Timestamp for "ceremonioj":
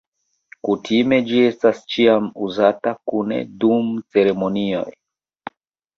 4.17-4.87